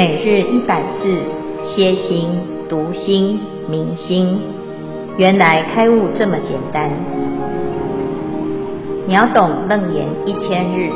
[0.00, 1.02] 每日一百字，
[1.62, 2.30] 歇心、
[2.70, 4.40] 读心、明心，
[5.18, 6.90] 原来开悟这么简单。
[9.06, 10.88] 秒懂楞严一千日，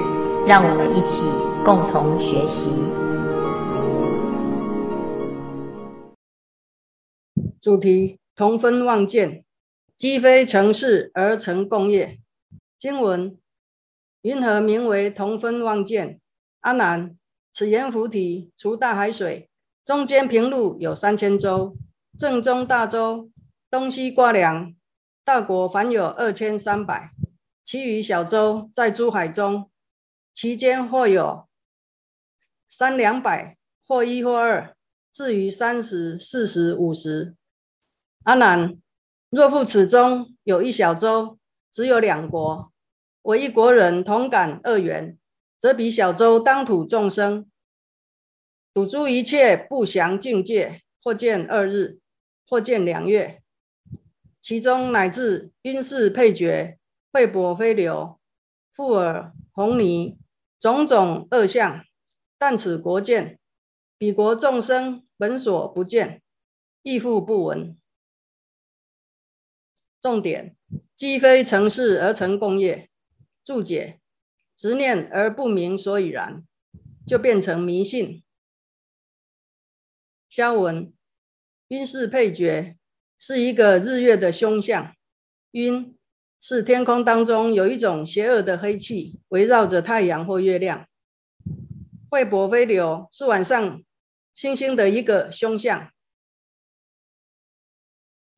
[0.47, 1.21] 让我们一起
[1.67, 2.65] 共同学习。
[7.61, 9.45] 主题：同分妄见，
[9.99, 12.21] 积非成事而成共业。
[12.79, 13.37] 经文：
[14.23, 16.21] 云何名为同分妄见？
[16.61, 17.19] 阿难。
[17.57, 19.49] 此言浮提除大海水，
[19.85, 21.77] 中间平路有三千洲，
[22.19, 23.31] 正中大洲，
[23.71, 24.75] 东西瓜梁，
[25.25, 27.13] 大国凡有二千三百，
[27.65, 29.71] 其余小洲在诸海中，
[30.35, 31.47] 其间或有
[32.69, 34.75] 三两百，或一或二，
[35.13, 37.37] 至于三十、四十、五十。
[38.25, 38.79] 阿难，
[39.31, 41.39] 若复此中有一小洲，
[41.71, 42.73] 只有两国，
[43.23, 45.17] 我一国人同感恶缘。
[45.65, 47.51] 则彼小洲当土众生，
[48.75, 52.01] 土诸一切不详境界，或见二日，
[52.47, 53.43] 或见两月，
[54.43, 56.79] 其中乃至晕识配角、
[57.11, 58.21] 惠钵飞流、
[58.77, 60.19] 覆耳、红泥
[60.61, 61.83] 种种恶相，
[62.37, 63.39] 但此国见，
[63.97, 66.21] 彼国众生本所不见，
[66.83, 67.75] 亦复不闻。
[69.99, 70.55] 重点：
[70.95, 72.91] 积非成事而成共业。
[73.43, 73.99] 注解。
[74.57, 76.45] 执念而不明所以然，
[77.07, 78.23] 就变成迷信。
[80.29, 80.93] 消文，
[81.69, 82.77] 晕是配角
[83.19, 84.95] 是一个日月的凶相。
[85.53, 85.97] 晕
[86.41, 90.87] 是天空当中有一种邪恶的黑气围绕着太阳或月亮。
[92.11, 93.83] 惠钵飞流是晚上
[94.35, 95.91] 星星的一个凶相。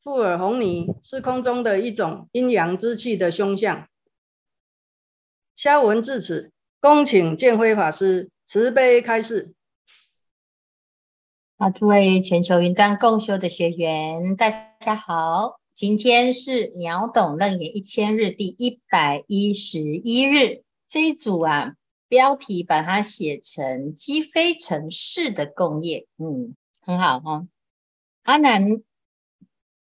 [0.02, 3.88] 富尔红泥是空中的一种阴阳之气的凶相。
[5.56, 9.54] 消文至此，恭请建辉法师慈悲开示。
[11.56, 20.62] 啊，诸位全球云端共修的学员，大家好，今天是秒懂楞严一千日第一百一十一日。
[20.88, 21.74] 这一组啊，
[22.06, 27.48] 标题把它写成积非成事的共业，嗯，很好哦。
[28.24, 28.82] 阿南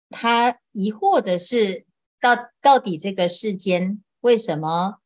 [0.10, 1.86] 他疑惑的是，
[2.20, 4.98] 到到底这个世间为什么？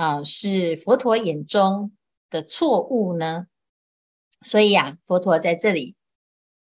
[0.00, 1.94] 啊，是佛陀眼中
[2.30, 3.48] 的错误呢？
[4.40, 5.94] 所以啊，佛陀在这里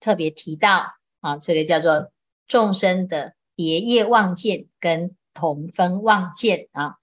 [0.01, 2.11] 特别提到啊，这个叫做
[2.50, 6.97] 众生的别业妄见跟同分妄见啊。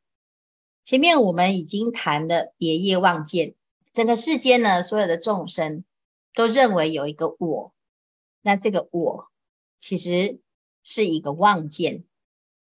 [0.84, 3.54] 前面我们已经谈了别业妄见，
[3.94, 5.84] 整个世间呢，所有的众生
[6.34, 7.72] 都认为有一个我，
[8.42, 9.28] 那这个我
[9.80, 10.38] 其实
[10.82, 12.04] 是一个妄见。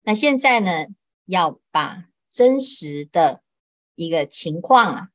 [0.03, 0.85] 那现在呢，
[1.25, 3.41] 要把真实的
[3.97, 5.09] 一个情况啊，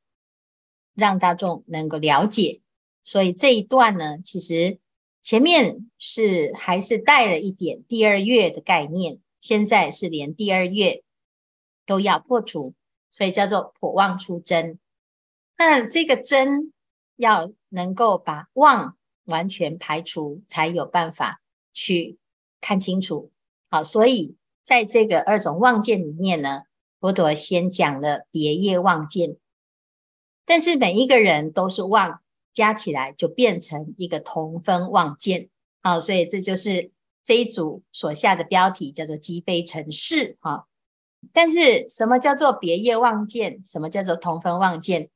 [0.93, 2.60] 让大众能够了解。
[3.04, 4.81] 所以这一段呢，其实
[5.22, 11.04] 前面是还是带了一点第二月的概念，现在是连第二月
[11.87, 12.75] 都要破除，
[13.12, 14.81] 所以叫做破妄出真。
[15.56, 16.72] 那这个真
[17.15, 21.41] 要能够把妄完全排除，才有办法
[21.72, 22.19] 去
[22.60, 23.31] 看清楚。
[23.71, 24.34] 好，所以
[24.65, 26.65] 在这个二种望见里面呢。
[27.02, 29.36] 佛陀先讲了别业妄见，
[30.44, 32.20] 但是每一个人都是妄，
[32.54, 35.48] 加起来就变成一个同分妄见。
[35.82, 36.92] 好，所以这就是
[37.24, 40.36] 这一组所下的标题，叫做积非成事。
[40.38, 40.68] 哈，
[41.32, 43.60] 但是什么叫做别业妄见？
[43.64, 45.10] 什么叫做同分妄见？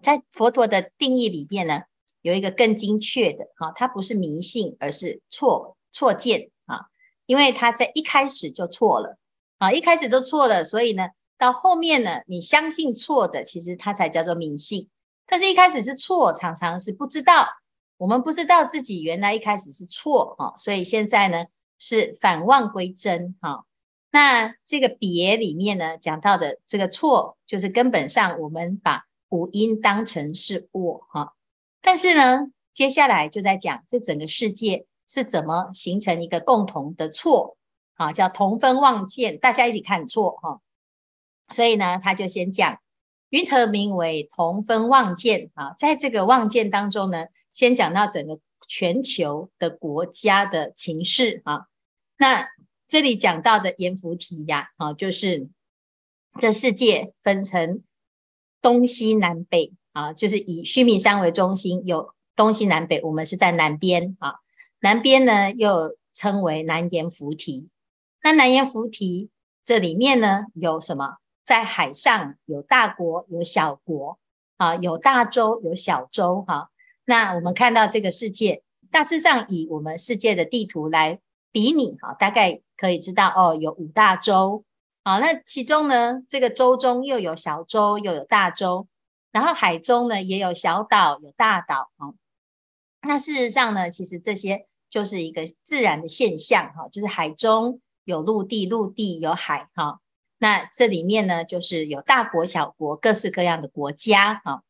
[0.00, 1.82] 在佛陀的定义里边呢，
[2.22, 6.86] 有一个更精确的，哈，它不是迷信，而是错错见啊，
[7.26, 9.18] 因为它在一开始就错了。
[9.60, 14.88] 啊，一开始都错了，所以呢，到后面呢，你相信错的，其实它才叫做迷信。
[15.26, 17.46] 但是一开始是错，常常是不知道，
[17.98, 21.44] 我们不知道自己原来一开始是错啊，所以现在呢
[21.78, 23.66] 是反望归真哈。
[24.10, 31.34] 那这个别里面呢讲到的这个错，就是根本上我们把五音当成是我哈。
[31.82, 37.58] 但是呢，接下来就在讲这整个世界是怎么形成一个共同的错。
[38.00, 40.62] 啊，叫同分望见，大家一起看错哈。
[41.50, 42.80] 所以呢，他就先讲
[43.28, 45.74] 云何名为同分望见啊。
[45.76, 51.66] 在这个望见当中呢，先讲到整个全球的国家的情势啊。
[52.16, 52.48] 那
[52.88, 55.50] 这里讲到的阎浮提呀，啊，就是
[56.40, 57.82] 这世界分成
[58.62, 64.36] 东西南北啊，就是以须弥山为中心，有东西南北，我们是在南边啊。
[64.78, 67.68] 南边呢，又称为南阎浮提。
[68.22, 69.30] 那南阎浮提
[69.64, 71.16] 这里面呢，有什么？
[71.42, 74.18] 在海上有大国有小国
[74.56, 76.70] 啊，有大洲有小洲哈。
[77.04, 81.18] 那我们看到这个世界，大致上以我们世界的地图来
[81.50, 84.64] 比拟哈，大概可以知道哦，有五大洲。
[85.02, 88.86] 好，那其中呢，这个洲中又有小洲，又有大洲，
[89.32, 92.12] 然后海中呢也有小岛，有大岛啊。
[93.02, 97.80] 那事实上呢，其实这些就是一个自然的现象哈，就是海中
[98.10, 100.00] 有陆地，陆地有海哈。
[100.38, 104.62] 那这里面呢，就是有大国小国，各式各样的国家哈。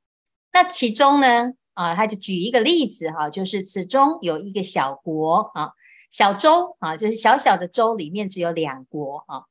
[0.52, 5.72] 那其中呢，啊，他就举一个例子哈，就是此中有一个小国啊，
[6.10, 9.46] 小洲啊，就是小小的洲里面只有两国哈。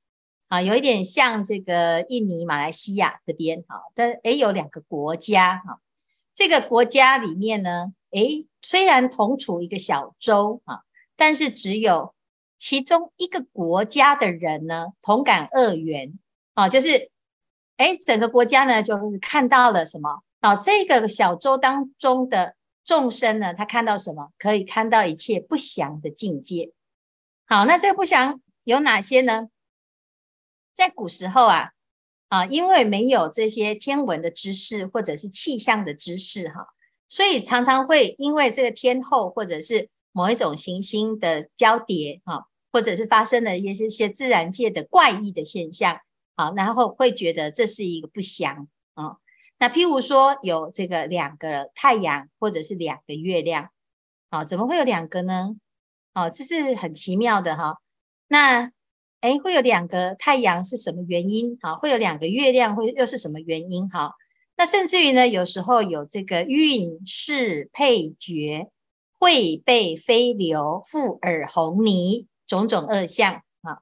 [0.50, 5.80] 啊，有一点像这个印尼、马来西亚这边哈，但诶有两个国家哈。
[6.34, 10.82] 这个国家里面呢，诶虽然同处一个小洲啊，
[11.16, 12.14] 但是只有
[12.60, 16.20] 其中一个国家的人呢，同感恶缘
[16.54, 17.10] 啊，就是
[17.78, 20.58] 诶整个国家呢，就是看到了什么啊？
[20.58, 24.32] 这个小洲当中的众生呢，他看到什么？
[24.38, 26.74] 可以看到一切不祥的境界。
[27.48, 29.48] 好，那这个不祥有哪些呢？
[30.76, 31.72] 在古时候啊，
[32.28, 36.68] 啊，因为没有这些天文的知识或者是气象的知识哈，
[37.08, 46.00] 所以常常会因为这个天后或者是某一种行星的交叠哈，或者是发生了一些些自然界的怪异的现象，
[46.36, 49.18] 好，然后会觉得这是一个不祥啊。
[49.58, 53.70] 那譬如说有这个两个太阳或者是两个月亮，
[54.30, 55.56] 啊，怎么会有两个呢？
[56.14, 57.78] 哦，这是很奇妙的哈。
[58.28, 58.72] 那
[59.20, 61.58] 哎，会有两个太阳是什么原因？
[61.60, 63.90] 啊，会有两个月亮，会又是什么原因？
[63.90, 64.14] 哈，
[64.56, 68.72] 那甚至于呢，有时候有这个运势配角，
[69.20, 73.42] 会被飞流，覆耳红泥，种种恶相。
[73.64, 73.82] 哈，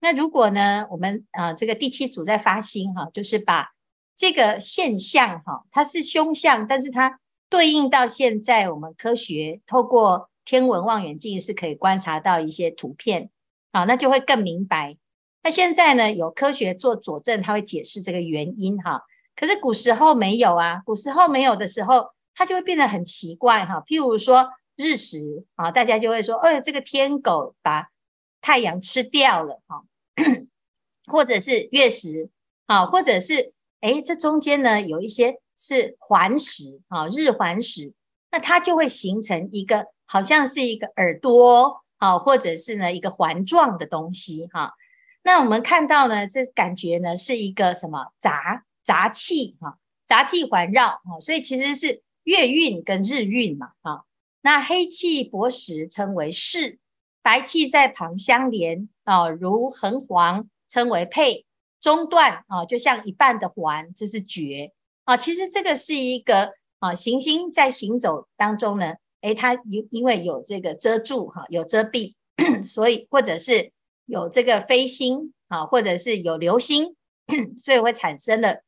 [0.00, 3.70] 那如果呢，我们啊，这个第七组在发心哈，就是把
[4.14, 7.18] 这个现象哈，它是凶相，但是它
[7.48, 13.30] 对应到现在我们科学透过天文望远镜是可以观察到一些图片。
[13.70, 14.98] 啊，那就会更明白。
[15.42, 19.00] 那现在呢，有科学做佐证，它会解释这个原因哈。
[19.34, 23.82] 可是古时候没有啊，古时候没有的时候，它就会变得很奇怪哈。
[23.86, 27.88] 譬如说日食啊，大家就会说，哎，这个天狗把
[28.42, 29.84] 太阳吃掉了哈，
[31.10, 32.28] 或者是月食
[32.66, 37.94] 啊，或者是哎，这中间呢有一些是环食啊，日环食，
[38.30, 41.80] 那它就会形成一个好像是一个耳朵。
[42.02, 44.72] 啊，或者是呢一个环状的东西哈，
[45.22, 54.04] 那我们看到呢，这感觉呢是一个什么杂杂气哈，杂气环绕哈，所以其实是月运跟日运嘛哈。
[54.40, 56.80] 那黑气薄实称为世，
[57.22, 61.46] 白气在旁相连啊，如横黄称为配，
[61.80, 64.72] 中断啊，就像一半的环，这是绝
[65.04, 65.16] 啊。
[65.16, 68.94] 其实这个是一个啊行星在行走当中呢。
[69.22, 72.12] 诶，它因因为有这个遮住哈，有遮蔽，
[72.66, 73.70] 所以或者是
[74.04, 76.96] 有这个飞星啊，或者是有流星，
[77.62, 78.62] 所以会产生了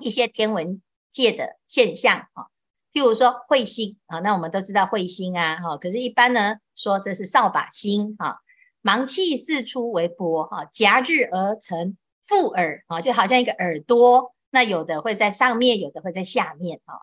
[0.00, 2.46] 一些天文界的现象啊。
[2.92, 8.40] 譬如说彗星啊，那我们都知道彗星啊，哈，可是一般呢说这是扫把星哈，
[8.80, 16.94] 芒气四出为波哈，夹日而成覆耳啊，就好像一个耳朵，那有的会在上面，有的会在下面啊。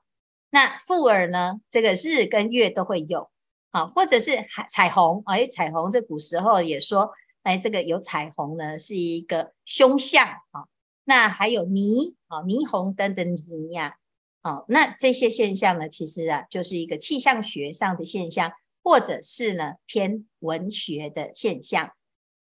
[0.49, 1.61] 那覆耳呢？
[1.69, 3.29] 这个日跟月都会有，
[3.69, 7.11] 啊，或者是海彩虹，哎，彩虹这古时候也说，
[7.43, 10.65] 哎，这个有彩虹呢是一个凶相，啊，
[11.03, 13.97] 那还有霓，啊，霓虹灯的霓呀，
[14.41, 18.53] 啊，那这些现象呢，其实啊就是一个气象学上的现象，
[18.87, 21.91] 或者是呢天文学的现象，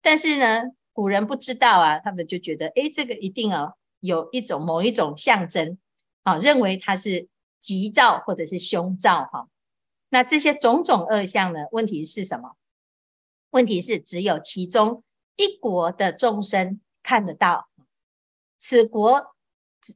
[0.03, 0.61] 但是呢
[0.93, 5.79] 古人不知道啊，他们就觉得，哎，这个一定哦有一种某一种象征，
[6.21, 7.27] 啊，认为它是。
[7.57, 9.47] 吉兆或者是凶兆哈，
[10.09, 11.61] 那这些种种恶相呢？
[11.71, 12.55] 问题是什么？
[13.49, 15.03] 问题是只有其中
[15.35, 17.67] 一国的众生看得到，
[18.59, 19.35] 此国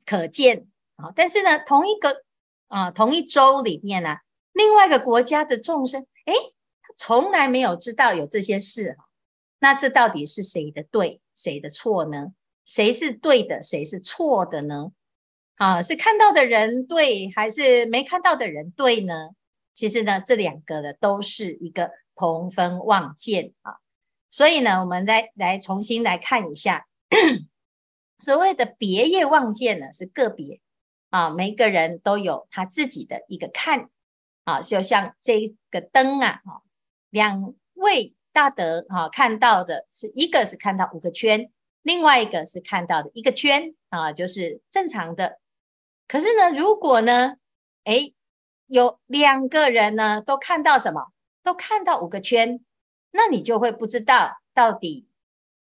[0.04, 1.14] 可见啊。
[1.16, 2.24] 但是呢，同一个
[2.70, 4.18] 啊同一州里面呢，
[4.60, 6.34] 另外一个国家的众生，诶，
[6.82, 9.06] 他从来没有知道有这些事哈。
[9.60, 12.34] 那这到底是谁的对，谁的错呢？
[12.66, 14.92] 谁是对的，谁是错的呢？
[15.56, 19.30] 啊，是看到的人对，还是没看到的人对呢？
[19.74, 23.78] 其实呢，这两个呢都是一个同分妄见啊。
[24.30, 26.86] 所以呢，我们再来重新来看一下，
[28.20, 30.60] 所谓的别业妄见呢，是个别
[31.12, 33.90] 啊，每个人都有他自己的一个看
[34.50, 36.64] 啊，就像这个灯啊，哈，
[37.12, 41.52] 两位大德啊看到的是一个是看到五个圈，
[41.84, 45.40] 另外一个是看到的一个圈啊，就是正常的。
[46.08, 47.36] 可是呢，如果呢，
[47.84, 48.16] 诶，
[48.66, 51.12] 有两个人呢，都看到什么？
[51.44, 52.60] 都看到五个圈，
[53.12, 55.08] 那你就会不知道到底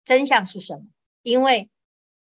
[0.06, 0.84] 真相是什么，
[1.22, 1.68] 因为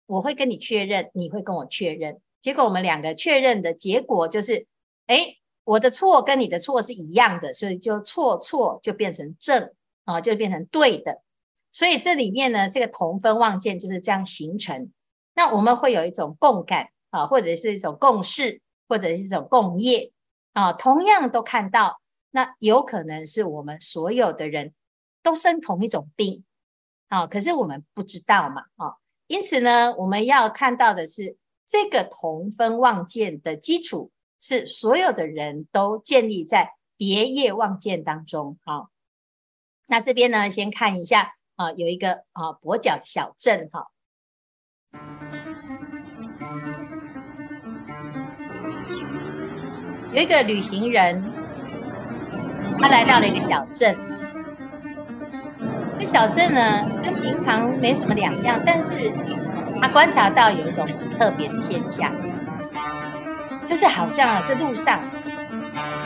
[0.05, 4.67] 我会跟你确认，你会跟我确认，结果我们两个确认的结果就是，
[5.07, 9.73] 哎，我的错跟你的错是一样的，所以就错错就变成正
[10.05, 11.21] 啊，就变成对的。
[11.71, 14.91] 所以这里面呢，这个同分望见就是这样形成。
[15.33, 20.11] 那我们会有一种共感啊，或者是一种共识，或者是一种共业
[20.51, 24.73] 啊，同样都看到，那有可能是我们所有的人
[25.23, 26.43] 都生同一种病
[27.07, 34.11] 啊，可是我们不知道嘛啊，因此呢，我们要看到的是这个同分望见的基础
[34.45, 38.57] 是所有的人都建立在别业望见当中。
[38.65, 38.89] 好，
[39.87, 43.87] 那这边呢，先看一下啊，有一个啊跛脚小镇哈。
[50.11, 51.21] 有一个旅行人，
[52.77, 53.97] 他来到了一个小镇。
[55.97, 59.09] 这小镇呢，跟平常没什么两样，但是
[59.79, 60.85] 他观察到有一种
[61.17, 62.13] 特别的现象，
[63.67, 64.99] 就是好像啊，这路上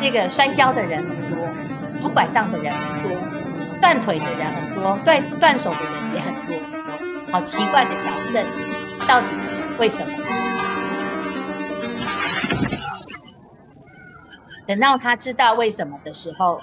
[0.02, 1.38] 那个摔跤的人很多，
[2.02, 3.12] 拄拐杖的人很多，
[3.82, 6.56] 断腿的人很多，断断手的人也很多，
[7.32, 8.46] 好奇怪的小镇，
[9.08, 9.28] 到底
[9.80, 10.14] 为什么？
[14.66, 16.62] 等到他知道为什么的时候，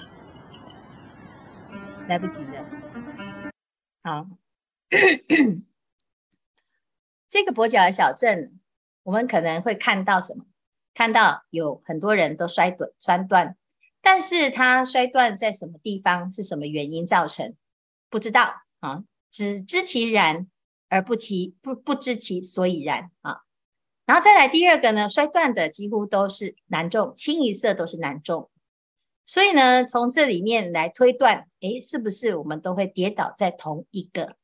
[2.07, 2.65] 来不及了。
[4.03, 4.27] 好，
[7.29, 8.59] 这个跛脚的小镇，
[9.03, 10.45] 我们可能会看到什么？
[10.95, 13.55] 看到有很多人都摔断、摔断，
[14.01, 16.31] 但是他摔断在什么地方？
[16.31, 17.53] 是什么原因造成？
[18.09, 20.47] 不知道啊，只知其然，
[20.87, 23.41] 而不其不不知其所以然啊。
[24.05, 28.49] 然后再来第二个呢，摔断的几乎都是男众，清一色都是男众。
[29.25, 34.37] 所以呢，从这里面来推断，诶，是不是我们都会跌倒在同一个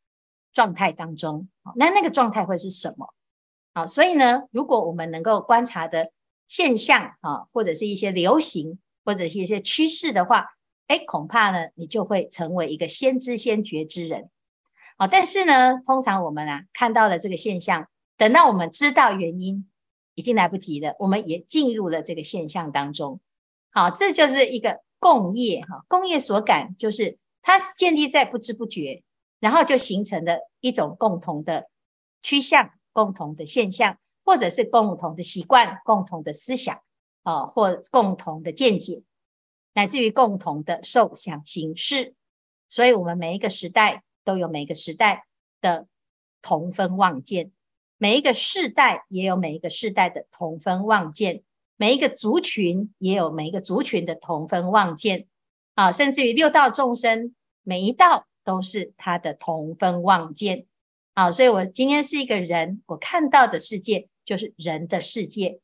[0.52, 1.48] 状态当中？
[1.78, 3.14] 那那个状态会是什么？
[3.74, 6.12] 好，所以呢，如果我们能够观察的
[6.52, 10.48] 现象啊，或者是一些流行，或者是一些趋势的话，
[10.88, 14.30] 诶，恐怕呢，你就会成为一个先知先觉之人。
[14.98, 17.88] 好，但是呢，通常我们啊看到了这个现象。
[18.18, 19.72] 等到我们知道原因，
[20.14, 20.94] 已经来不及了。
[21.00, 23.22] 我们也进入了这个现象当中。
[23.72, 29.04] 好，这就是一个共业哈，共业所感，就是它建立在不知不觉，
[29.40, 31.70] 然后就形成了一种共同的
[32.22, 36.82] 趋向、共同的现象，或者是共同的习惯、共同的思想
[37.24, 39.04] 啊，或共同的见解，
[39.74, 42.16] 乃至于共同的受想行识。
[42.70, 45.26] 所以，我们每一个时代都有每一个时代
[45.60, 45.88] 的
[46.42, 47.52] 同分望见。
[47.98, 51.44] 每一个世代也有每一个世代的同分望见，
[51.78, 55.28] 每一个族群也有每一个族群的同分望见，
[55.76, 60.66] 啊，甚至于六道众生，每一道都是他的同分望见，
[61.14, 65.60] 啊，所以我今天是一个人，我看到的世界就是人的世界，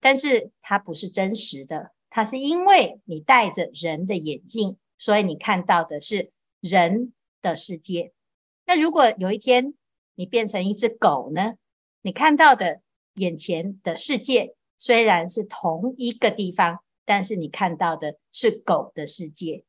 [0.00, 6.30] 但是它不是真实的，它是因为你戴着人的眼镜，所以你看到的是
[6.60, 8.14] 人的世界。
[8.64, 9.74] 那如果有一天
[10.14, 11.56] 你变成一只狗呢？
[12.00, 12.80] 你看到的
[13.16, 19.64] 眼前的世界虽然是同一个地方，但是你看到的是狗的世界。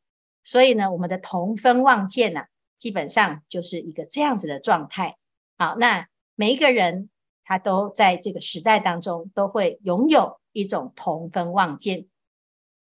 [0.46, 2.46] 所以呢，我们的同分望见呢、
[2.80, 5.18] 基本上就是一个这样子的状态。
[5.58, 7.10] 好，那每一个人
[7.52, 12.08] 他都在这个时代当中都会拥有一种同分望见。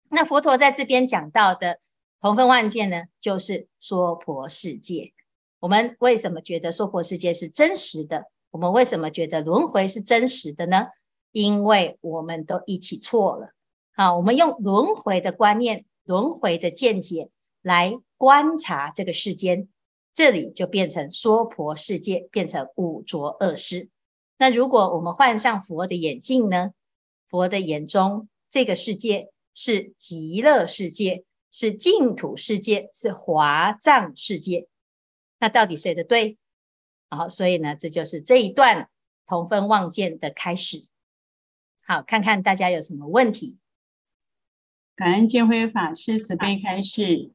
[0.10, 1.80] 那佛陀在这边讲到的
[2.20, 5.14] 同分望见呢，就是娑婆世界。
[5.62, 8.26] 我们为什么觉得娑婆世界是真实的？
[8.52, 10.88] 我们为什么觉得轮回是真实的呢？
[11.32, 13.54] 因为我们都一起错了。
[13.96, 17.30] 好，我们用轮回的观念、轮回的见解
[17.62, 19.70] 来观察这个世间，
[20.14, 23.88] 这里就变成娑婆世界，变成五浊恶世。
[24.38, 26.72] 那如果我们换上佛的眼镜呢？
[27.26, 34.68] 佛的眼中，这个世界是极乐世界，是净土世界，是华藏世界。
[35.40, 36.38] 那到底谁的对？
[37.10, 38.90] 好，所以呢，这就是这一段
[39.26, 40.88] 同分望见的开始。
[41.86, 43.58] 好，看看大家有什么问题。
[44.96, 47.32] 感恩见辉法师慈悲开示。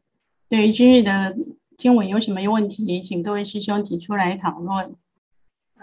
[0.49, 1.37] 对于今日的
[1.77, 4.97] 经文有什么问题，请各位师兄提出来讨论。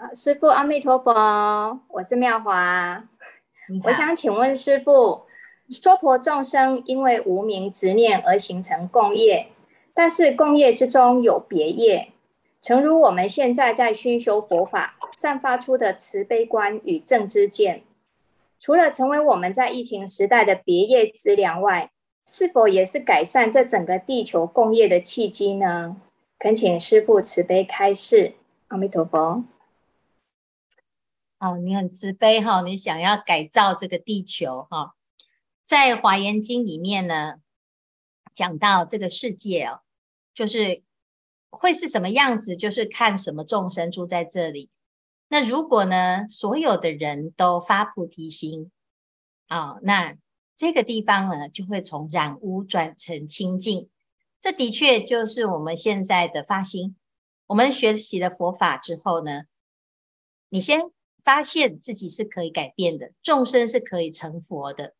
[0.00, 3.04] 啊，师父阿弥陀佛，我是妙华。
[3.84, 5.24] 我想请问师父，
[5.68, 9.48] 娑婆众生因为无名执念而形成共业，
[9.92, 12.12] 但是共业之中有别业。
[12.62, 17.82] 诚如我们现在在熏修佛法，散发出的慈悲观与正知见，
[18.58, 21.90] 除了成为我们在疫情时代的别业之粮外，
[22.26, 25.98] 是否也是改善这整个地球共业的契机呢？
[26.38, 28.32] 恳请师父慈悲开示。
[28.68, 29.44] 阿弥陀佛。
[31.40, 34.94] 哦，你很慈悲哈，你想要改造这个地球哈。
[35.64, 37.36] 在《华严经》里面呢，
[38.34, 39.80] 讲到这个世界哦，
[40.34, 40.82] 就是
[41.48, 44.68] 会是什么样子，就是看什么众生住在这里。
[45.28, 48.70] 那如果呢，所有的人都发菩提心，
[49.46, 50.18] 啊、哦，那
[50.58, 53.88] 这个地方呢，就会从染污转成清净。
[54.42, 56.96] 这的确就是我们现在的发心。
[57.46, 59.44] 我们学习了佛法之后呢，
[60.50, 60.80] 你先
[61.24, 64.94] 发现自己是可以改变的，众生是可以成佛的。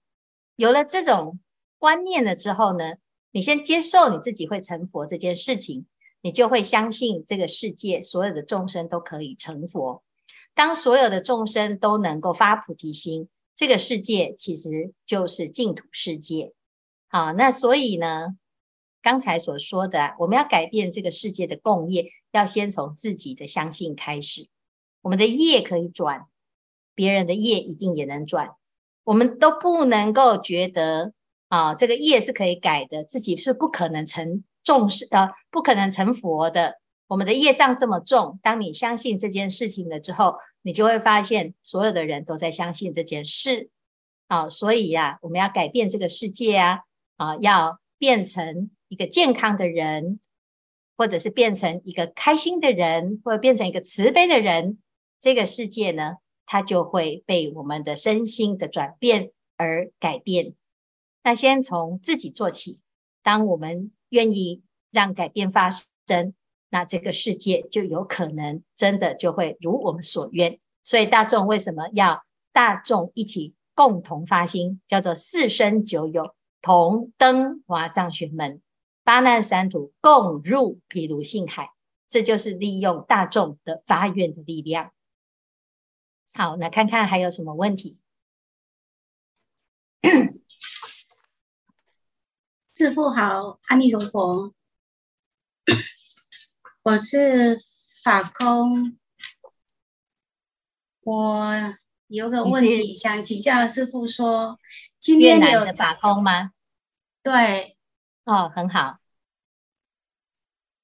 [0.57, 1.41] 有了这种
[1.79, 2.95] 观念了之后呢，
[3.31, 5.87] 你先接受你自己会成佛这件事情，
[6.21, 10.03] 你就会相信这个世界所有的众生都可以成佛。
[10.53, 16.53] 当所有的众生都能够发菩提心，这个世界其实就是净土世界。
[17.09, 18.37] 好，那所以呢，
[19.01, 24.49] 刚才所说的，我们要改变这个世界的共业，要先从自己的相信开始。
[25.03, 26.27] 我们的业可以转，
[26.95, 28.51] 别人的业一定也能转。
[29.05, 31.13] 我们都不能够觉得
[31.49, 36.79] 啊，这个业是可以改的，自己是不可能成众生啊，不可能成佛的。
[37.09, 43.71] 我们的业障这么重，当你相信这件事情了之后，你就会发现所有的人都在相信这件事。
[44.29, 46.81] 啊，所以呀、啊，我们要改变这个世界啊，
[47.17, 50.21] 啊，要变成一个健康的人，
[50.97, 54.79] 或者是变成一个开心的人，或者变成一个慈悲的人，
[55.21, 60.55] 这个世界呢，它就会被我们的身心的转变而改变。
[61.23, 62.81] 那先从自己做起，
[63.23, 66.35] 当我们愿意让改变发生。
[66.73, 78.63] 那这个世界就有可能真的就会如我们所愿，所以大众为什么要大众一起共同发心，叫做四生九有同登华藏玄门，
[79.03, 81.71] 八难三途共入毗卢性海，
[82.09, 84.93] 这就是利用大众的发愿的力量。
[86.33, 87.99] 好，那看看还有什么问题？
[92.75, 94.55] 师父好，阿弥陀佛。
[96.83, 97.59] 我是
[98.03, 98.99] 法空，
[101.03, 104.59] 我有个问题想请教师父说，
[104.99, 106.53] 今天有的法空吗？
[107.23, 107.77] 对，
[108.25, 108.99] 哦，很好，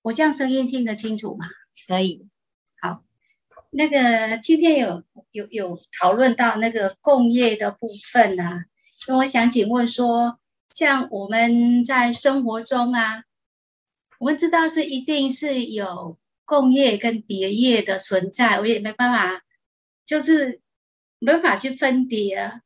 [0.03, 1.47] 我这样声音听得清楚吗？
[1.87, 2.36] 可以，好，
[3.77, 8.65] 那个今天有有有讨论到那个共业的部分啊，
[9.07, 10.39] 那我想请问说，
[10.71, 13.25] 像我们在生活中啊。
[14.19, 19.43] 我们知道是一定是有共业跟别业的存在，我也没办法，
[20.07, 20.63] 就是
[21.19, 22.63] 没办法去分别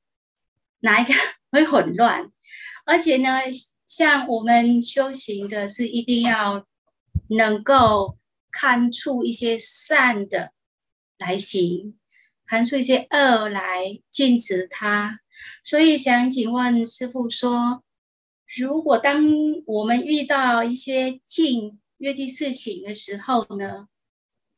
[0.79, 1.13] 哪一个
[1.51, 2.31] 会混乱。
[2.85, 3.41] 而且呢，
[3.85, 6.69] 像我们修行的是一定要
[7.29, 8.17] 能够
[8.53, 10.53] 看出一些善的
[11.21, 11.97] 来行，
[12.45, 15.21] 含出一些恶来禁止它。
[15.63, 17.85] 所以想请问师父说。
[18.59, 19.23] 如果当
[19.65, 23.87] 我们遇到一些禁约定事情的时候呢，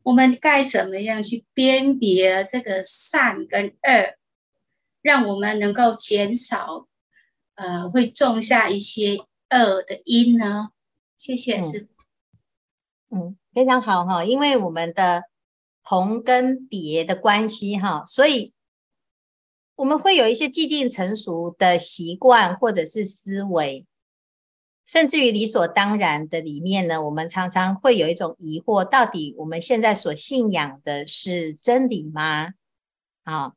[0.03, 4.17] 我们该怎么样去辨别这个善跟恶，
[5.03, 6.89] 让我们能够减少
[7.55, 9.19] 呃会种下一些
[9.51, 10.71] 恶的因呢？
[11.15, 12.05] 谢谢师父。
[13.15, 15.25] 嗯，非常好哈，因为我们的
[15.85, 18.53] 同跟别的关系哈，所以。
[19.75, 23.85] 我们会有一些既定成熟的习惯，或者是思维，
[24.87, 32.53] 甚至于理所当然的里面呢，我们常常会有一种疑惑：到底我们现在所信仰的是真理吗？
[33.25, 33.57] 好，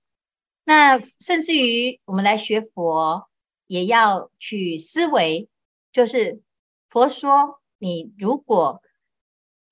[0.64, 3.28] 那甚至于我们来学佛，
[3.68, 5.48] 也要去思维，
[5.92, 6.42] 就是
[6.90, 8.82] 佛说，你如果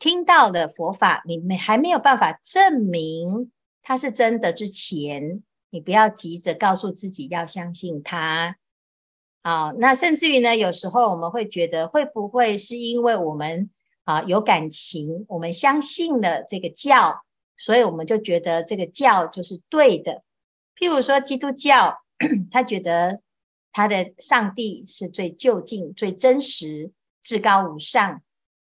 [0.04, 5.42] 听到了佛法，你没还没有办法证明它是真的之前。
[5.70, 8.58] 你不要急着告诉自己要相信它，
[9.44, 13.70] 好，那甚至于呢，有时候我们会觉得，会不会是因为我们
[14.04, 17.24] 啊有感情，我们相信了这个教，
[17.56, 20.22] 所以我们就觉得这个教就是对的。
[20.78, 22.04] 譬如说基督教，
[22.52, 23.22] 他觉得
[23.72, 26.92] 他的上帝是最究竟、最真实、
[27.24, 28.22] 至高无上，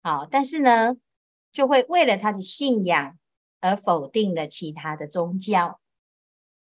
[0.02, 0.94] 好，但是呢，
[1.54, 3.16] 就会为了他的信仰
[3.60, 5.80] 而否定了其他的宗教。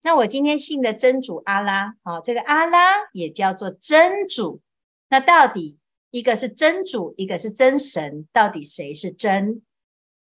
[0.01, 4.61] 那我今天信的真主阿拉，好，这个阿拉也叫做真主。
[5.09, 5.79] 那到底
[6.11, 9.63] 一个是真主，一个是真神，到底谁是真？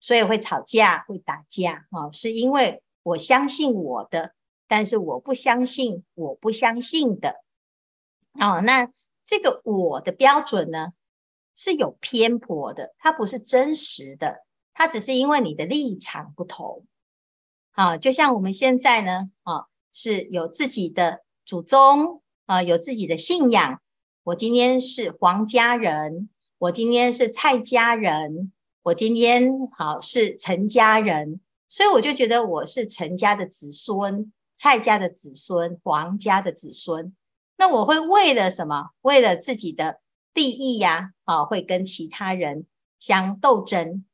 [0.01, 4.35] 所以会吵架，会打架，哦，是因为我相信我的，
[4.69, 7.43] 但是我不相信，我不相信的。
[8.41, 8.89] 哦，那
[9.27, 10.93] 这个我的标准呢，
[11.57, 16.87] 是有偏颇的，它不是真实的，它只是因为你的立场不同。
[17.73, 23.81] 好，就像我们现在呢，啊，是有自己的祖宗啊，有自己的信仰。
[24.25, 34.33] 我今天是黄家人，我今天是蔡家人，我今天好是陈家人，所以我就觉得我是陈家的子孙。
[34.55, 37.17] 蔡家的子孙，黄家的子孙，
[37.57, 38.91] 那我会为了什么？
[39.01, 40.01] 为了自己的
[40.35, 42.67] 利益呀，啊，会跟其他人
[43.01, 44.05] 相斗争。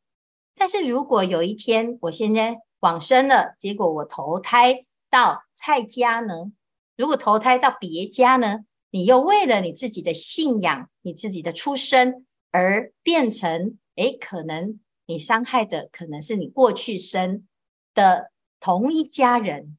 [0.59, 6.53] 但是如果有一天我现在往生了，结果我投胎到蔡家呢？
[6.97, 8.61] 如果投胎到别家呢？
[8.91, 17.47] 你又为了你自己的信仰、你自己的出身而变成，诶，可能你伤害的可能是你过去生
[17.95, 19.77] 的同一家人。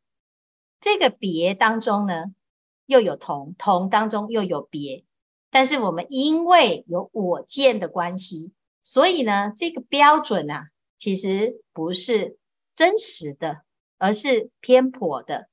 [0.79, 2.25] 这个别当中呢，
[2.85, 5.03] 又有同，同当中又有别，
[5.49, 12.37] 但是我们因为有我见的关系，所以呢，这个标准啊，其实不是
[12.75, 13.61] 真实的，
[13.97, 15.47] 而是偏颇的。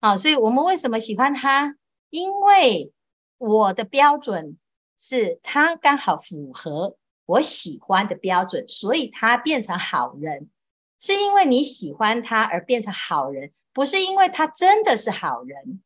[0.00, 1.76] 好，所以我们为什么喜欢他？
[2.10, 2.92] 因为
[3.38, 4.58] 我的标准
[4.98, 10.50] 是他刚好符合我喜欢的标准，所以他变成好人。
[10.98, 13.52] 是因为你喜欢他而变成好人。
[13.72, 15.82] 不是因为他真的是好人，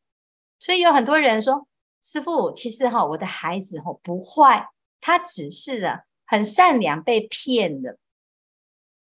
[0.59, 1.67] 所以有很多人说
[2.05, 4.69] ：“师父，其实哈，我的孩子哈不坏，
[5.01, 7.97] 他只是啊很善良，被骗了。”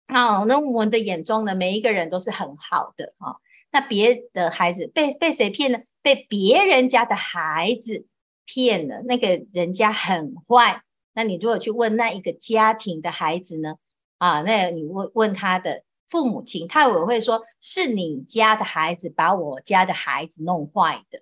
[0.09, 3.41] 哦，那我们的眼中呢，每一个人都是很好的哈。
[3.71, 5.81] 那别的孩子被被谁骗了？
[6.01, 8.07] 被别人家的孩子
[8.45, 10.81] 骗了，那个人家很坏。
[11.13, 13.75] 那你如果去问那一个家庭的孩子呢？
[14.17, 15.83] 啊，那你问问他的。
[16.09, 21.19] 父母亲，他也会说是你家的孩子把我家的孩子弄坏的，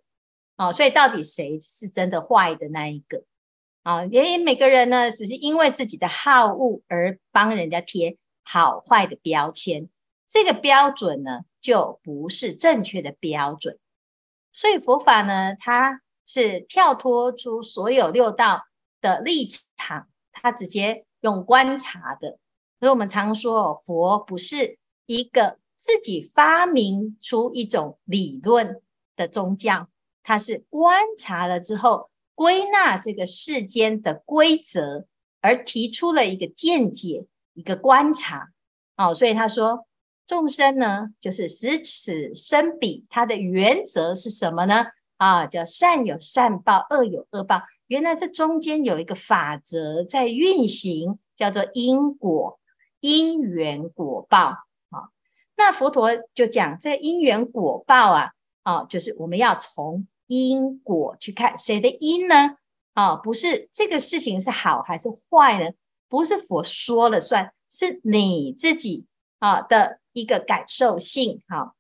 [0.58, 3.24] 哦，所以到底谁是真的坏的那一个？
[3.86, 9.88] 啊，也每个人呢，只是因为自己的好恶而帮人家贴好坏的标签，
[10.28, 13.78] 这个标准呢，就不是正确的标准。
[14.52, 18.64] 所以佛法呢，它是跳脱出所有六道
[19.02, 22.40] 的立场，它直接用观察的。
[22.80, 28.82] 所以我们常说，佛不是一个自己发明出一种理论
[29.16, 29.90] 的宗教，
[30.24, 35.08] 它是观察了之后，归纳这个世间的规则，
[35.42, 38.52] 而提出了一个见解，一个观察。
[38.98, 39.88] 哦，所以他说，
[40.28, 44.86] 众生呢，就是十此生彼，它的原则是什么呢？
[45.18, 47.64] 啊，叫善有善报，恶有恶报。
[47.88, 52.60] 原来这中间有一个法则在运行，叫做因果。
[53.02, 55.12] 因缘果报，啊，
[55.56, 58.32] 那佛陀就讲这因缘果报啊，
[58.64, 62.58] 哦，就是我们要从因果去看谁的因呢？
[62.94, 65.72] 啊，不是这个事情是好还是坏呢？
[66.08, 69.06] 不是佛说了算，是你自己
[69.40, 71.74] 啊的一个感受性，哈，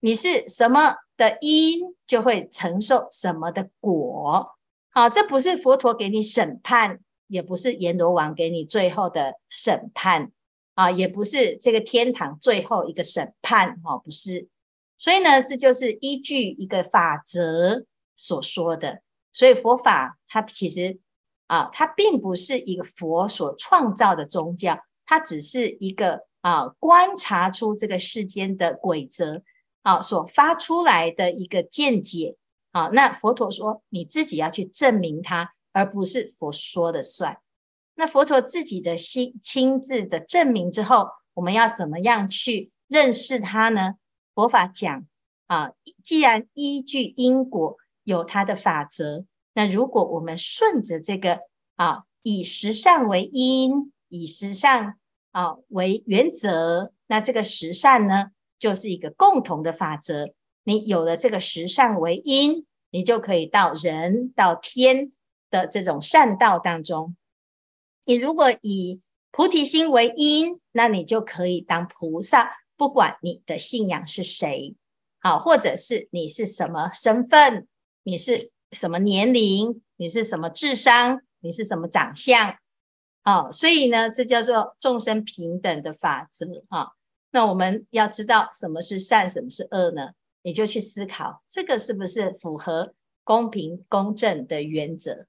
[0.00, 4.56] 你是什么的因，就会承受什么的果，
[4.90, 10.32] 好，这不是佛陀给你审判，也不是阎罗王给你最后的审判。
[10.74, 14.46] 啊，也不是这个天堂最后一个审判，哈，不是。
[14.98, 17.84] 所以呢，这就是依据一个法则
[18.16, 19.02] 所说的。
[19.32, 20.98] 所以佛法它其实
[21.46, 29.42] 啊，它并不是一个佛所创造的宗教，它只是一个啊观察出这个世间的规则
[29.82, 32.36] 啊所发出来的一个见解。
[32.72, 37.38] 啊，那佛陀说你自己要去证明它，而不是佛说的算。
[37.94, 43.94] 那佛陀自己的心亲自的证明之后，我们要怎么样去认识他呢？
[44.36, 45.06] 佛法讲
[45.46, 45.72] 啊，
[46.04, 51.40] 既然依据因果有它的法则，那如果我们顺着这个
[51.76, 54.98] 啊，以实善为因，以实善
[55.30, 60.34] 啊为原则，那这个实善呢，就是一个共同的法则。
[60.64, 65.12] 你有了这个实善为因，你就可以到人到天
[65.48, 67.16] 的这种善道当中。
[68.04, 72.52] 你如果以菩提心为因，那你就可以当菩萨。
[72.76, 74.74] 不管你的信仰是谁，
[75.20, 77.66] 好，或者是你是什么身份，
[78.02, 82.56] 你是什么年龄，你是什么智商，你是什么长相，
[83.22, 86.90] 好，所以呢，这叫做众生平等的法则啊。
[87.30, 90.10] 那我们要知道什么是善，什么是恶呢？
[90.42, 95.26] 你就去思考，这个是不是符合公平公正的原则？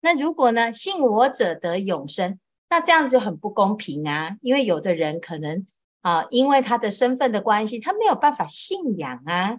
[0.00, 2.38] 那如果呢，信我者得永生，
[2.70, 4.36] 那这样子很不公平啊！
[4.40, 5.66] 因为有的人可能
[6.02, 9.58] 啊，因为他的身份的关系，他没有办法信仰啊。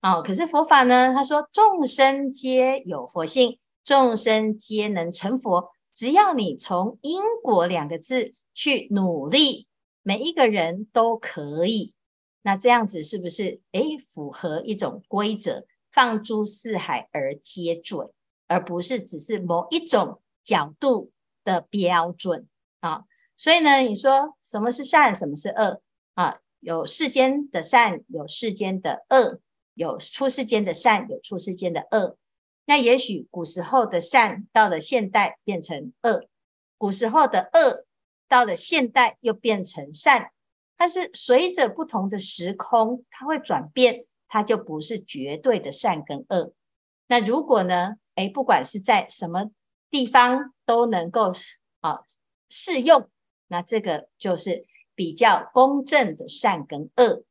[0.00, 9.66] 哦，可是佛法呢，他说众生皆有佛性，众生皆能成佛，只要你从因果两个字去努力，
[10.02, 11.94] 每一个人都可以。
[12.42, 15.64] 那这样子是不是诶符合一种规则？
[15.90, 18.10] 放诸四海而皆准，
[18.46, 21.10] 而不是只是某一种角度
[21.44, 22.46] 的标准
[22.80, 23.04] 啊。
[23.38, 25.80] 所以呢，你说什么是善，什么是恶
[26.14, 26.40] 啊？
[26.60, 29.40] 有世间的善，有世间的恶，
[29.74, 32.18] 有出世间的善，有出世间的恶。
[32.66, 36.26] 那也许古时候的善到了现代变成恶，
[36.76, 37.86] 古时候的恶
[38.28, 40.32] 到了现代又变成善。
[40.76, 46.52] 但是随着不同的时空，它会转变，它就不是绝对的善跟恶。
[47.06, 47.94] 那如果呢？
[48.16, 49.52] 诶，不管是在什么
[49.90, 51.32] 地方都能够
[51.82, 52.00] 啊
[52.48, 53.08] 适用，
[53.48, 57.24] 那这个就是比较公正的善跟恶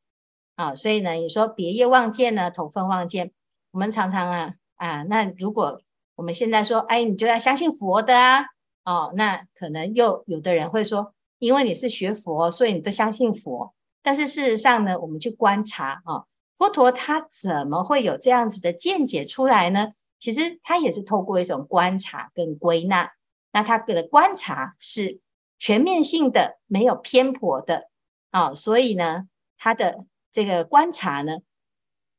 [0.56, 0.74] 啊。
[0.74, 3.32] 所以呢，你说别业望见呢，同分望见，
[3.70, 5.80] 我们常常啊啊，那如果
[6.16, 8.44] 我们现在说，哎，你就要相信佛的啊，
[8.84, 11.14] 哦，那可能又有的人会说。
[11.40, 13.72] 因为你是学佛，所以你都相信佛。
[14.02, 16.24] 但是事实上呢，我们去观察啊，
[16.58, 19.92] 佛陀他怎么会有这样子的见解出来呢？
[20.18, 23.12] 其实他也是透过一种观察跟归纳。
[23.52, 25.20] 那他的观察是
[25.58, 27.88] 全面性的，没有偏颇的
[28.30, 31.38] 啊，所以呢，他的这个观察呢，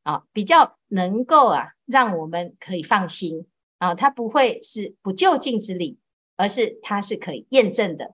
[0.04, 3.48] 啊，比较能够啊，让我们可以放心
[3.78, 5.98] 啊，他不会是不就近之理，
[6.36, 8.14] 而是他是可以验证的。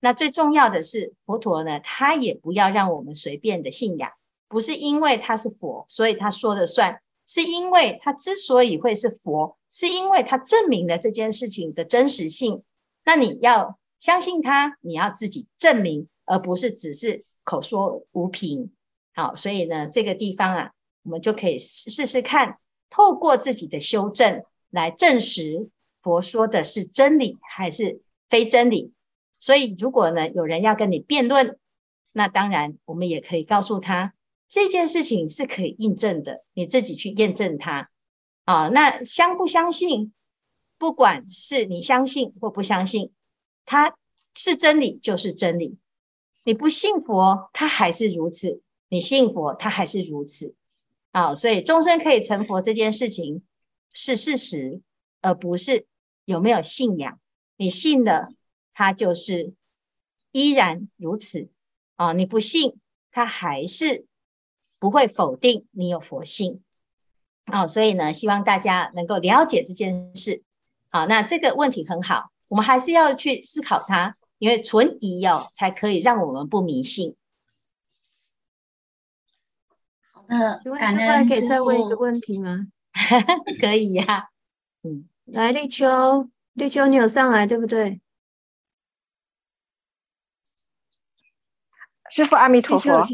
[0.00, 4.12] 那最重要的是，佛陀呢，他也不要让我们随便的信仰，
[4.48, 12.62] 不是因为他是佛，所以他说了算，是因为他之所以会是佛，是因为他证明了这件事情的真实性。
[13.04, 18.72] 那你要相信他，你要自己证明，而不是只是口说无凭。
[19.14, 20.72] 好，所以呢，这个地方啊，
[21.04, 22.58] 我们就可以试试看，
[22.90, 25.68] 透过自己的修正来证实
[26.02, 28.92] 佛说的是真理还是非真理。
[29.38, 31.58] 所以，如果呢，有人要跟你辩论，
[32.12, 34.14] 那当然我们也可以告诉他
[34.48, 37.90] 这件事情是可以印证的，你自己去验证它
[38.44, 38.68] 啊。
[38.68, 40.12] 那相不相信，
[40.78, 43.12] 不管是你相信或不相信，
[43.64, 43.96] 它
[44.34, 45.78] 是真理就是真理。
[46.44, 50.54] 你不信佛，它还是如此；你信佛，它还是如此。
[51.12, 53.42] 啊，所以终身可以成佛这件事情
[53.92, 54.80] 是事实，
[55.20, 55.86] 而不是
[56.24, 57.18] 有没有信仰。
[57.56, 58.30] 你信了。
[58.76, 59.54] 他就是
[60.32, 61.48] 依然如此
[61.94, 62.12] 啊！
[62.12, 62.74] 你不信，
[63.12, 64.08] 他还是
[64.80, 66.60] 不会否定你有佛性
[67.44, 67.68] 啊！
[67.68, 70.42] 所以呢，希望大家能够了解这件事。
[70.88, 77.16] 好，那这个问题很好，我们还是要去思考它，因为存疑哦，才可以让我们不迷信。
[80.12, 80.96] 好的，感
[81.28, 82.66] 可以再问一个问题吗？
[83.60, 84.28] 可以呀、啊。
[84.82, 88.00] 嗯，来，立秋，立秋，你有上来对不对？
[92.10, 93.06] 师傅阿弥陀佛，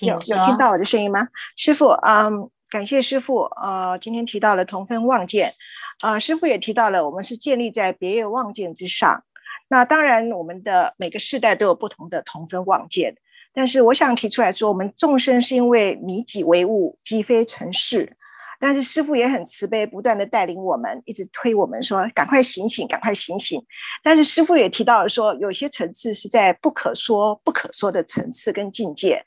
[0.00, 1.28] 有有听到我的声音吗？
[1.56, 5.54] 师傅，嗯，感谢师傅，呃，今天提到了同分望见，
[6.02, 9.24] 呃，师傅也提到了我们是建立在别业望见之上。
[9.68, 13.14] 那当然，我们的每个世代都有不同的同分望见，
[13.54, 18.16] 但是我想提出来说，我们众生是因为迷己为物，即非成是。
[18.60, 23.62] 但是师傅也很慈悲，不断的带领我们，一直推我们说：“赶快醒醒，赶快醒醒。”
[24.02, 29.24] 但是师傅也提到了说，有些层次是在不可说、不可说的层次跟境界。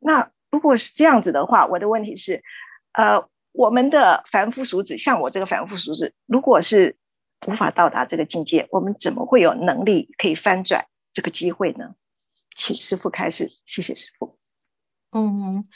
[0.00, 2.42] 那如果是这样子的话，我的问题是：
[2.92, 6.96] 呃，我们的凡夫俗子，像我这个凡夫俗子，如果是
[7.46, 11.94] 无法到达这个境界，我们怎么会有能力可以翻转这个机会呢？
[12.54, 14.38] 请师父开始，谢谢师父。
[15.12, 15.68] 嗯。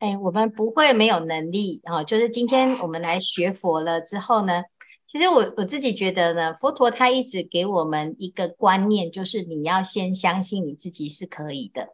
[0.00, 2.04] 哎，我们不会没有能力啊！
[2.04, 4.62] 就是今天我们来学佛了之后呢，
[5.08, 11.88] 其实我我自己觉得呢，佛陀他一直给我们一个观念，就是你要先相信你自己是可以的。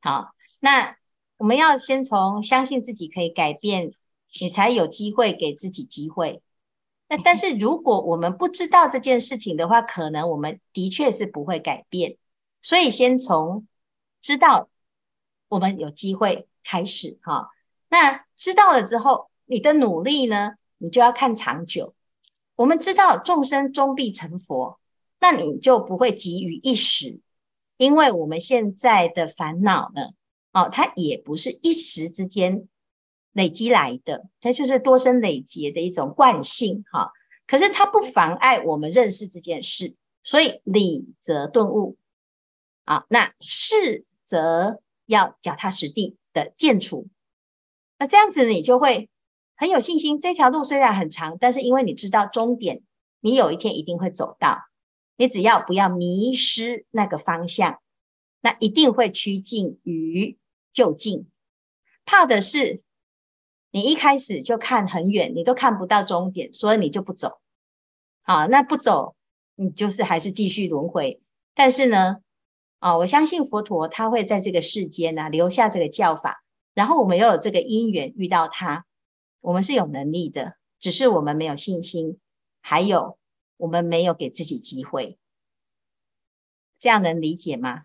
[0.00, 0.30] 好，
[0.60, 0.96] 那
[1.36, 3.92] 我们要先从相信自己可以改变，
[4.40, 6.42] 你才有机会给自己机会。
[7.08, 12.16] 那但是如果我们不知道这件事情的话，可能我们的确是不会改变。
[12.60, 13.66] 所以先从
[14.20, 14.68] 知道
[15.48, 16.48] 我们有机会。
[16.64, 17.50] 开始哈，
[17.88, 21.96] 那知道了之后，你的努力呢，你就要看长久。
[22.54, 24.78] 我们知道众生终必成佛，
[25.18, 27.18] 那你就不会急于一时，
[27.78, 30.10] 因为我们现在的烦恼呢，
[30.52, 32.68] 哦，它也不是一时之间
[33.32, 37.12] 累积来的，它就是多生累劫的一种惯性哈。
[37.46, 41.96] 可是它不妨碍我们认识这件事，所以理则顿悟
[42.84, 47.08] 啊，那事则要脚踏实地的见处，
[47.98, 49.10] 那这样子你就会
[49.56, 50.20] 很有信心。
[50.20, 52.82] 这条路虽然很长，但是因为你知道终点，
[53.20, 54.58] 你有一天一定会走到。
[55.16, 57.80] 你只要不要迷失那个方向，
[58.40, 60.38] 那一定会趋近于
[60.72, 61.28] 就近。
[62.04, 62.82] 怕的是
[63.72, 67.40] 你一开始就看很远，你都看不到终点，所以你就不走。
[68.22, 69.16] 好，那不走，
[69.56, 71.20] 你就是还是继续轮回。
[71.54, 72.18] 但是呢，
[72.78, 78.86] 啊，我相信佛陀他会在这个世间呢、啊、留下这个教法，然后我们又有这个因缘遇到他，
[79.40, 82.20] 我们是有能力的，只是我们没有信心，
[82.60, 83.18] 还有。
[83.58, 85.16] 我们没有给自己机会，
[86.80, 87.82] 这样能理解吗？